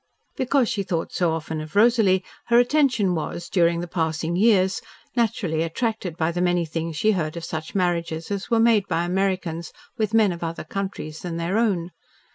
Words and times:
Because 0.35 0.67
she 0.67 0.81
thought 0.81 1.13
so 1.13 1.31
often 1.31 1.61
of 1.61 1.75
Rosalie, 1.75 2.23
her 2.45 2.57
attention 2.57 3.13
was, 3.13 3.47
during 3.47 3.81
the 3.81 3.87
passing 3.87 4.35
years, 4.35 4.81
naturally 5.15 5.61
attracted 5.61 6.17
by 6.17 6.31
the 6.31 6.41
many 6.41 6.65
things 6.65 6.95
she 6.97 7.11
heard 7.11 7.37
of 7.37 7.45
such 7.45 7.75
marriages 7.75 8.31
as 8.31 8.49
were 8.49 8.59
made 8.59 8.87
by 8.87 9.03
Americans 9.05 9.71
with 9.99 10.15
men 10.15 10.31
of 10.31 10.43
other 10.43 10.63
countries 10.63 11.19
than 11.19 11.37
their 11.37 11.55
own. 11.55 11.91